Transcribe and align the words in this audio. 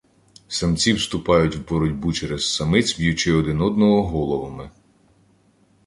Самці 0.47 0.93
вступають 0.93 1.55
в 1.55 1.67
боротьбу 1.69 2.13
через 2.13 2.53
самиць, 2.53 2.97
б'ючи 2.99 3.33
один 3.33 3.61
одного 3.61 4.03
головами. 4.07 4.69